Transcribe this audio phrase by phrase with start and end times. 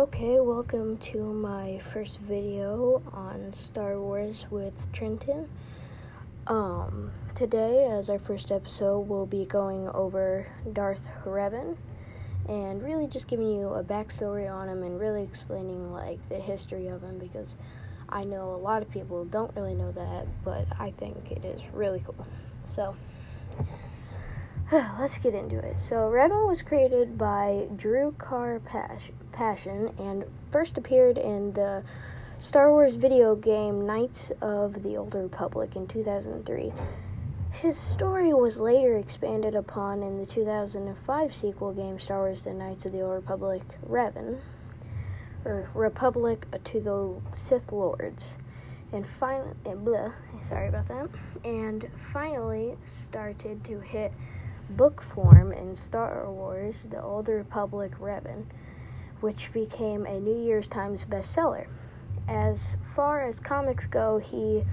[0.00, 5.46] Okay, welcome to my first video on Star Wars with Trenton.
[6.46, 11.76] Um, today, as our first episode, we'll be going over Darth Revan
[12.48, 16.86] and really just giving you a backstory on him and really explaining like the history
[16.86, 17.56] of him because
[18.08, 21.60] I know a lot of people don't really know that, but I think it is
[21.74, 22.26] really cool.
[22.66, 22.96] So,
[25.00, 25.80] let's get into it.
[25.80, 28.60] So, Revan was created by Drew Carr
[29.32, 31.82] Passion and first appeared in the
[32.38, 36.72] Star Wars video game Knights of the Old Republic in 2003.
[37.50, 42.84] His story was later expanded upon in the 2005 sequel game Star Wars The Knights
[42.84, 44.38] of the Old Republic Revan,
[45.44, 48.36] or Republic to the Sith Lords.
[48.92, 49.50] And finally,
[50.44, 51.08] sorry about that.
[51.44, 54.12] And finally started to hit
[54.76, 58.44] book form in Star Wars The Old Republic Revan,
[59.20, 61.66] which became a New York Times bestseller.
[62.28, 64.64] As far as comics go, he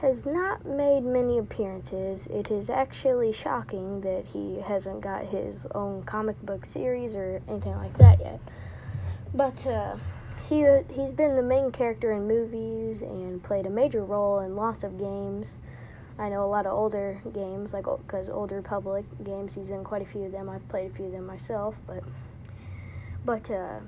[0.00, 2.26] has not made many appearances.
[2.26, 7.74] It is actually shocking that he hasn't got his own comic book series or anything
[7.76, 8.40] like that yet.
[9.32, 9.96] But uh,
[10.48, 14.84] he he's been the main character in movies and played a major role in lots
[14.84, 15.54] of games.
[16.18, 19.54] I know a lot of older games, like because Old Republic games.
[19.54, 20.48] He's in quite a few of them.
[20.48, 22.04] I've played a few of them myself, but
[23.24, 23.80] but uh,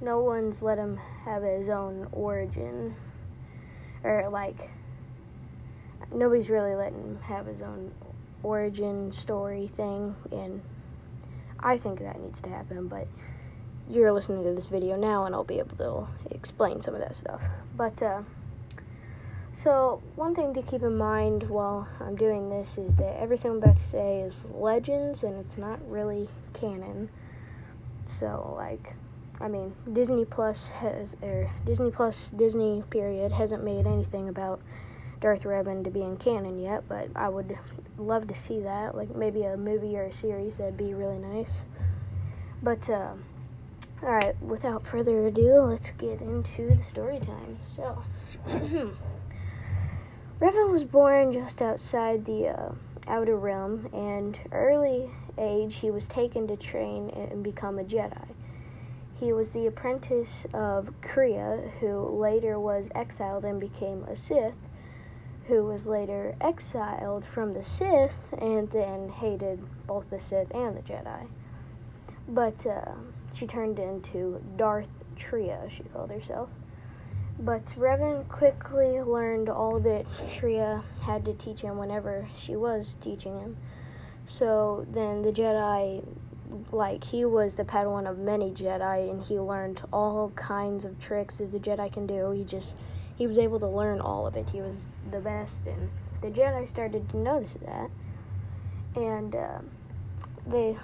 [0.00, 2.96] no one's let him have his own origin,
[4.02, 4.70] or like
[6.12, 7.92] nobody's really letting him have his own
[8.42, 10.62] origin story thing, and
[11.60, 12.88] I think that needs to happen.
[12.88, 13.06] But
[13.88, 17.14] you're listening to this video now, and I'll be able to explain some of that
[17.14, 17.42] stuff.
[17.76, 18.22] But uh,
[19.62, 23.56] so, one thing to keep in mind while I'm doing this is that everything I'm
[23.58, 27.10] about to say is legends and it's not really canon.
[28.06, 28.94] So, like,
[29.38, 34.60] I mean, Disney Plus has, or Disney Plus, Disney period, hasn't made anything about
[35.20, 37.58] Darth Revan to be in canon yet, but I would
[37.98, 38.94] love to see that.
[38.94, 41.64] Like, maybe a movie or a series, that'd be really nice.
[42.62, 43.12] But, uh,
[44.02, 47.58] alright, without further ado, let's get into the story time.
[47.62, 48.02] So,
[50.40, 52.72] Revan was born just outside the uh,
[53.06, 58.28] Outer Rim, and early age he was taken to train and become a Jedi.
[59.18, 64.66] He was the apprentice of Kreia, who later was exiled and became a Sith,
[65.46, 70.80] who was later exiled from the Sith and then hated both the Sith and the
[70.80, 71.28] Jedi.
[72.26, 72.92] But uh,
[73.34, 76.48] she turned into Darth Traya, she called herself.
[77.42, 83.40] But Revan quickly learned all that Traya had to teach him whenever she was teaching
[83.40, 83.56] him.
[84.26, 86.04] So then the Jedi,
[86.70, 91.38] like, he was the Padawan of many Jedi, and he learned all kinds of tricks
[91.38, 92.30] that the Jedi can do.
[92.32, 92.74] He just,
[93.16, 94.50] he was able to learn all of it.
[94.50, 95.88] He was the best, and
[96.20, 97.90] the Jedi started to notice that.
[98.94, 99.60] And uh,
[100.46, 100.76] they,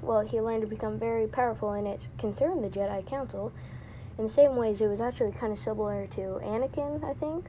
[0.00, 3.52] well, he learned to become very powerful, and it concerned the Jedi Council
[4.16, 7.46] in the same ways, it was actually kind of similar to Anakin, I think.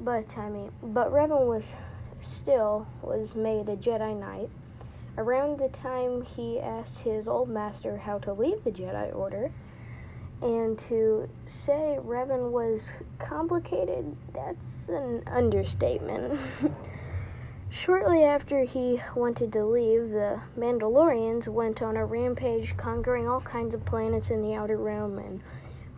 [0.00, 1.74] But I mean, but Revan was
[2.20, 4.50] still was made a Jedi Knight.
[5.16, 9.52] Around the time he asked his old master how to leave the Jedi Order,
[10.42, 16.40] and to say Revan was complicated, that's an understatement.
[17.70, 23.74] Shortly after he wanted to leave, the Mandalorians went on a rampage, conquering all kinds
[23.74, 25.40] of planets in the Outer Rim and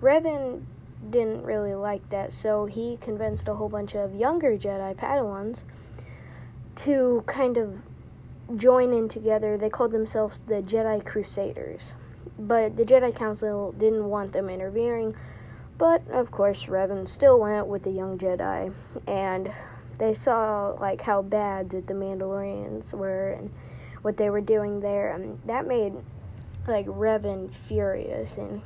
[0.01, 0.65] Revan
[1.09, 5.63] didn't really like that, so he convinced a whole bunch of younger Jedi Padawans
[6.77, 7.81] to kind of
[8.55, 9.57] join in together.
[9.57, 11.95] They called themselves the Jedi Crusaders.
[12.39, 15.17] But the Jedi Council didn't want them interfering.
[15.79, 18.73] But of course, Revan still went with the young Jedi,
[19.07, 19.53] and
[19.99, 23.51] they saw like how bad that the Mandalorians were and
[24.03, 25.95] what they were doing there, and that made
[26.67, 28.63] like Revan furious, and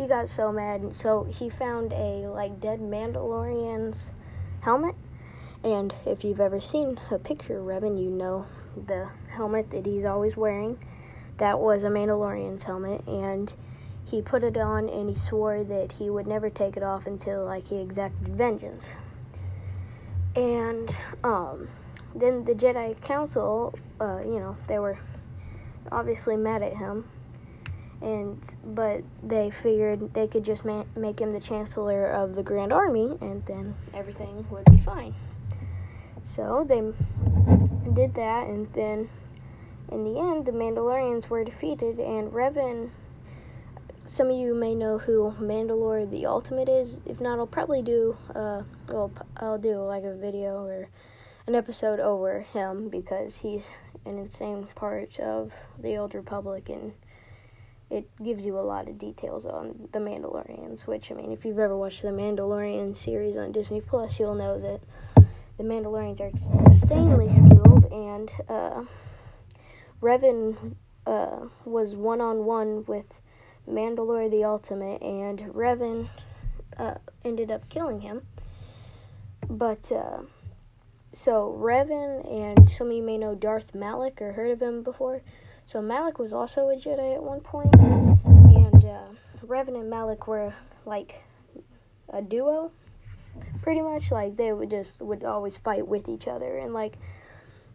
[0.00, 4.10] he got so mad, so he found a like dead Mandalorian's
[4.62, 4.94] helmet.
[5.62, 10.06] And if you've ever seen a picture of Revan, you know the helmet that he's
[10.06, 10.78] always wearing.
[11.36, 13.52] That was a Mandalorian's helmet, and
[14.02, 17.44] he put it on and he swore that he would never take it off until
[17.44, 18.88] like he exacted vengeance.
[20.34, 21.68] And um,
[22.14, 24.98] then the Jedi Council, uh, you know, they were
[25.92, 27.04] obviously mad at him
[28.00, 32.72] and but they figured they could just ma- make him the chancellor of the Grand
[32.72, 35.14] Army, and then everything would be fine.
[36.24, 36.80] So they
[37.92, 39.08] did that, and then
[39.90, 42.90] in the end, the Mandalorians were defeated, and Revan
[44.10, 47.00] some of you may know who Mandalore the Ultimate is.
[47.06, 50.88] If not, I'll probably do uh, well, I'll do like a video or
[51.46, 53.70] an episode over him because he's
[54.04, 56.92] an insane part of the Old Republic and
[57.90, 60.86] it gives you a lot of details on the Mandalorians.
[60.86, 64.58] Which I mean, if you've ever watched the Mandalorian series on Disney Plus, you'll know
[64.60, 64.80] that
[65.58, 66.28] the Mandalorians are
[66.66, 68.84] insanely skilled and uh,
[70.00, 70.76] Revan
[71.06, 73.20] uh, was one on one with
[73.68, 76.08] Mandalore the Ultimate, and Revan
[76.76, 76.94] uh,
[77.24, 78.22] ended up killing him.
[79.48, 80.22] But, uh,
[81.12, 85.22] so Revan, and some of you may know Darth Malak or heard of him before.
[85.70, 89.06] So Malak was also a Jedi at one point, and uh,
[89.46, 90.52] Revan and Malak were
[90.84, 91.22] like
[92.08, 92.72] a duo,
[93.62, 94.10] pretty much.
[94.10, 96.94] Like they would just would always fight with each other, and like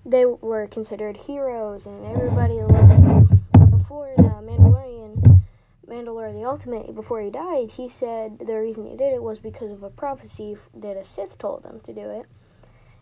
[0.06, 3.46] they were considered heroes, and everybody loved them.
[3.72, 5.40] Before the Mandalorian
[5.88, 9.72] Mandalore the Ultimate, before he died, he said the reason he did it was because
[9.72, 12.26] of a prophecy that a Sith told him to do it.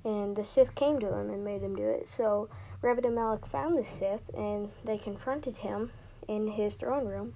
[0.06, 2.08] And the Sith came to him and made him do it.
[2.08, 2.50] So
[2.84, 5.92] Revan and Malak found the Sith and they confronted him
[6.28, 7.34] in his throne room.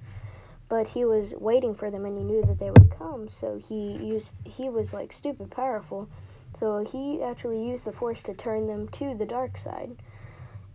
[0.70, 3.94] But he was waiting for them and he knew that they would come, so he
[3.94, 6.10] used he was like stupid powerful.
[6.54, 9.96] So he actually used the force to turn them to the dark side.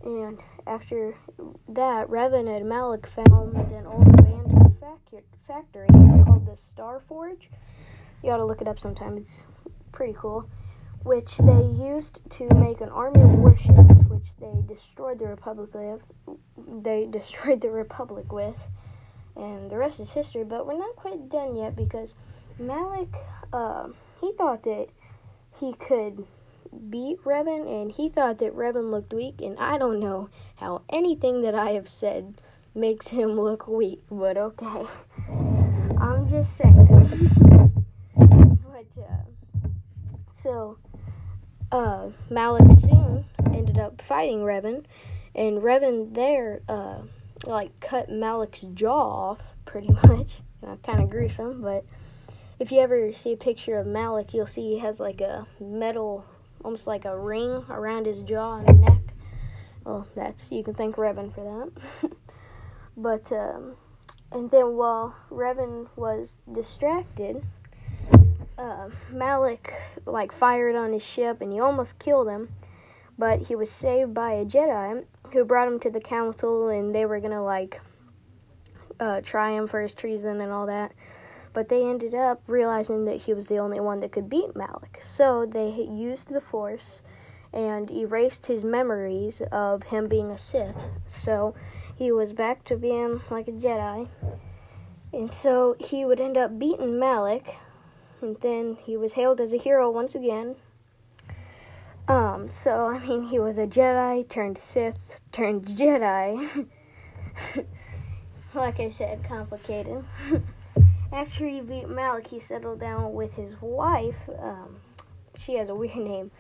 [0.03, 1.17] And after
[1.69, 4.77] that, Revan and Malak found an old abandoned
[5.47, 5.89] factory
[6.25, 7.51] called the Star Forge.
[8.23, 9.19] You ought to look it up sometime.
[9.19, 9.43] It's
[9.93, 10.49] pretty cool.
[11.05, 16.05] Which they used to make an army of warships, which they destroyed the Republic with.
[16.57, 18.69] They destroyed the Republic with,
[19.37, 20.45] and the rest is history.
[20.45, 22.15] But we're not quite done yet because
[22.59, 23.17] Malak,
[23.53, 23.89] uh,
[24.21, 24.89] he thought that
[25.59, 26.27] he could
[26.91, 29.41] beat Revan, and he thought that Revan looked weak.
[29.41, 32.35] And I don't know how anything that I have said
[32.75, 34.85] makes him look weak, but okay.
[35.99, 37.73] I'm just saying.
[38.17, 39.69] but, uh,
[40.33, 40.79] so,
[41.73, 44.85] uh, Malak soon ended up fighting Revan,
[45.35, 47.03] and Revan there, uh,
[47.45, 50.41] like, cut Malak's jaw off, pretty much.
[50.65, 51.85] Uh, kind of gruesome, but
[52.61, 56.25] if you ever see a picture of Malik, you'll see he has, like, a metal,
[56.65, 59.01] almost like a ring around his jaw and neck.
[59.85, 62.13] Well, that's, you can thank Revan for that.
[62.97, 63.77] But, um,
[64.31, 67.45] and then while Revan was distracted,
[68.63, 69.73] uh, Malak,
[70.07, 72.51] like, fired on his ship and he almost killed him.
[73.19, 77.05] But he was saved by a Jedi who brought him to the council and they
[77.05, 77.81] were gonna, like,
[79.01, 80.93] uh, try him for his treason and all that.
[81.53, 85.01] But they ended up realizing that he was the only one that could beat Malak,
[85.03, 87.01] So they used the Force
[87.53, 90.89] and erased his memories of him being a Sith.
[91.07, 91.55] So
[91.95, 94.09] he was back to being like a Jedi.
[95.13, 97.57] And so he would end up beating Malak,
[98.23, 100.57] and then he was hailed as a hero once again.
[102.09, 106.67] Um, so I mean, he was a Jedi turned Sith turned Jedi.
[108.55, 110.05] like I said, complicated.
[111.13, 114.29] After he beat Malak, he settled down with his wife.
[114.39, 114.77] Um,
[115.37, 116.31] she has a weird name.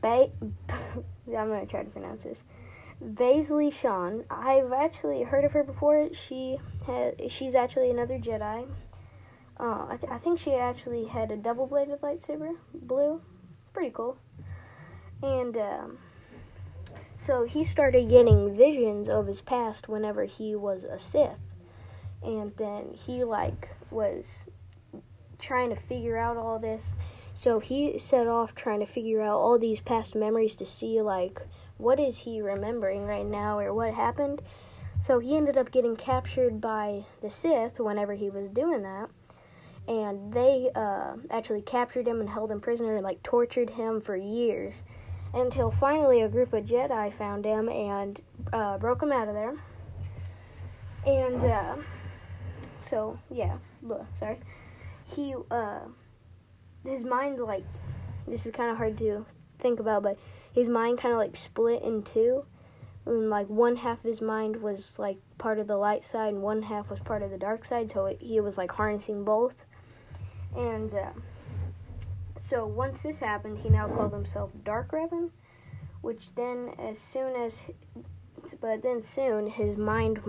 [0.00, 0.30] Ba-
[0.68, 2.44] I'm gonna try to pronounce this.
[3.02, 4.24] Baisley Shawn.
[4.30, 6.12] I've actually heard of her before.
[6.12, 8.66] She had she's actually another Jedi.
[9.58, 13.22] Uh, I, th- I think she actually had a double bladed lightsaber, blue,
[13.72, 14.18] pretty cool.
[15.22, 15.98] And um,
[17.16, 21.54] so he started getting visions of his past whenever he was a Sith,
[22.22, 24.46] and then he like was
[25.38, 26.94] trying to figure out all this.
[27.32, 31.42] So he set off trying to figure out all these past memories to see like
[31.78, 34.42] what is he remembering right now or what happened.
[35.00, 39.10] So he ended up getting captured by the Sith whenever he was doing that.
[39.86, 44.16] And they uh, actually captured him and held him prisoner and like tortured him for
[44.16, 44.82] years
[45.34, 48.20] until finally a group of Jedi found him and
[48.52, 49.54] uh, broke him out of there.
[51.06, 51.76] And uh,
[52.78, 54.38] so, yeah, blah, sorry.
[55.04, 55.80] He, uh,
[56.82, 57.64] his mind, like,
[58.26, 59.26] this is kind of hard to
[59.58, 60.18] think about, but
[60.52, 62.46] his mind kind of like split in two.
[63.06, 66.42] And like one half of his mind was like part of the light side, and
[66.42, 67.90] one half was part of the dark side.
[67.90, 69.66] So it, he was like harnessing both.
[70.56, 71.10] And uh,
[72.36, 75.30] so once this happened, he now called himself Dark Revan.
[76.00, 77.70] Which then, as soon as,
[78.60, 80.20] but then soon his mind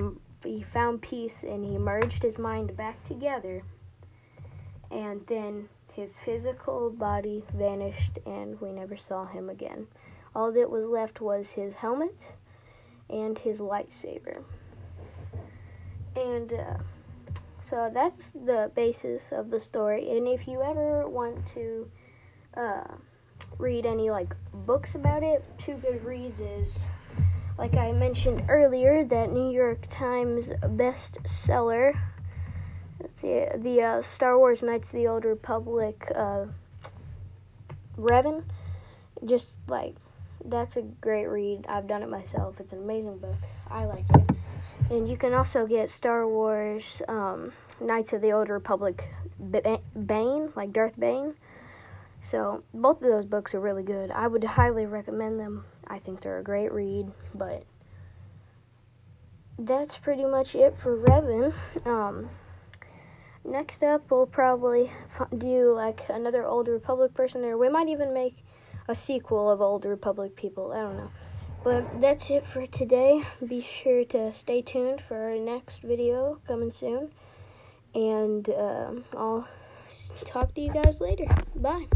[0.44, 3.64] he found peace and he merged his mind back together.
[4.90, 9.88] And then his physical body vanished, and we never saw him again.
[10.36, 12.34] All that was left was his helmet
[13.10, 14.44] and his lightsaber.
[16.16, 16.78] And uh,
[17.68, 20.12] so that's the basis of the story.
[20.12, 21.90] And if you ever want to
[22.56, 22.84] uh,
[23.58, 26.86] read any like books about it, Two Good Reads is,
[27.58, 32.00] like I mentioned earlier, that New York Times bestseller.
[33.22, 36.46] The the uh, Star Wars Knights of the Old Republic, uh,
[37.98, 38.44] Revan.
[39.26, 39.96] Just like
[40.44, 41.66] that's a great read.
[41.68, 42.60] I've done it myself.
[42.60, 43.36] It's an amazing book.
[43.72, 44.35] I like it.
[44.90, 49.10] And you can also get Star Wars um, Knights of the Old Republic
[49.50, 51.34] Bane, like Darth Bane.
[52.22, 54.12] So both of those books are really good.
[54.12, 55.66] I would highly recommend them.
[55.88, 57.66] I think they're a great read, but
[59.58, 61.54] that's pretty much it for Revan.
[61.86, 62.30] Um,
[63.44, 64.92] next up, we'll probably
[65.36, 68.38] do like another Old Republic person, or we might even make
[68.88, 70.72] a sequel of Old Republic people.
[70.72, 71.12] I don't know.
[71.66, 73.24] But that's it for today.
[73.44, 77.10] Be sure to stay tuned for our next video coming soon.
[77.96, 79.48] And um, I'll
[80.26, 81.26] talk to you guys later.
[81.56, 81.88] Bye.